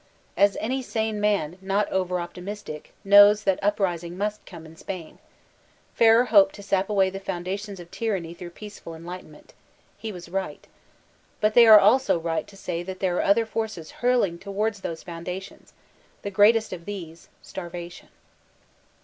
As 0.35 0.57
any 0.59 0.81
sane 0.81 1.21
man, 1.21 1.59
not 1.61 1.87
over 1.91 2.19
optimistic, 2.19 2.91
knows 3.03 3.43
that 3.43 3.63
uprising 3.63 4.17
must 4.17 4.43
come 4.47 4.65
in 4.65 4.75
Spain. 4.75 5.19
Ferrer 5.93 6.25
hoped 6.25 6.55
to 6.55 6.63
sap 6.63 6.89
away 6.89 7.11
the 7.11 7.19
foun 7.19 7.43
dations 7.43 7.79
of 7.79 7.91
tyranny 7.91 8.33
through 8.33 8.49
peaceful 8.49 8.95
enlightenment 8.95 9.53
He 9.99 10.11
was 10.11 10.27
right. 10.27 10.65
But 11.39 11.53
they 11.53 11.67
are 11.67 11.79
also 11.79 12.17
right 12.17 12.49
who 12.49 12.57
say 12.57 12.81
that 12.81 12.99
there 12.99 13.15
are 13.17 13.21
other 13.23 13.45
forces 13.45 13.91
hurling 14.01 14.39
towards 14.39 14.81
those 14.81 15.03
foundations; 15.03 15.71
the 16.23 16.31
great 16.31 16.55
est 16.55 16.73
of 16.75 16.85
these,— 16.85 17.29
Starvation. 17.43 18.07